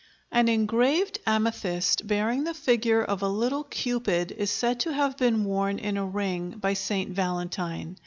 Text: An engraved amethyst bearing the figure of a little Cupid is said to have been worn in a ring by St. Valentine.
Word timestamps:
An 0.31 0.47
engraved 0.47 1.19
amethyst 1.27 2.07
bearing 2.07 2.43
the 2.43 2.55
figure 2.55 3.03
of 3.03 3.21
a 3.21 3.27
little 3.27 3.63
Cupid 3.63 4.31
is 4.31 4.49
said 4.49 4.79
to 4.79 4.91
have 4.93 5.15
been 5.15 5.43
worn 5.45 5.77
in 5.77 5.95
a 5.95 6.03
ring 6.03 6.57
by 6.57 6.73
St. 6.73 7.11
Valentine. 7.11 7.99